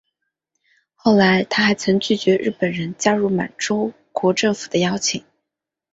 [0.95, 5.23] 后来他还曾拒绝日本人加入满洲国政府的邀请。